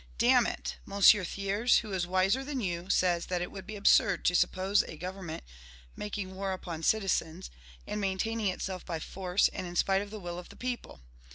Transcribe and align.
"Damn 0.17 0.47
it! 0.47 0.77
M. 0.91 0.99
Thiers, 0.99 1.77
who 1.81 1.93
is 1.93 2.07
wiser 2.07 2.43
than 2.43 2.59
you, 2.59 2.89
says 2.89 3.27
that 3.27 3.43
it 3.43 3.51
would 3.51 3.67
be 3.67 3.75
absurd 3.75 4.25
to 4.25 4.33
suppose 4.33 4.81
a 4.81 4.97
government 4.97 5.43
making 5.95 6.33
war 6.35 6.53
upon 6.53 6.81
citizens, 6.81 7.51
and 7.85 8.01
maintaining 8.01 8.47
itself 8.47 8.83
by 8.83 8.97
force 8.99 9.47
and 9.49 9.67
in 9.67 9.75
spite 9.75 10.01
of 10.01 10.09
the 10.09 10.19
will 10.19 10.39
of 10.39 10.49
the 10.49 10.55
people. 10.55 11.01